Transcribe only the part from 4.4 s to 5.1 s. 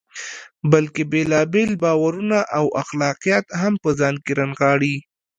نغاړي.